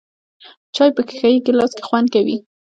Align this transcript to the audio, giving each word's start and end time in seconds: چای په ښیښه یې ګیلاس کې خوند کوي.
چای 0.75 0.89
په 0.95 1.01
ښیښه 1.07 1.27
یې 1.33 1.39
ګیلاس 1.45 1.71
کې 1.77 1.83
خوند 1.87 2.07
کوي. 2.15 2.37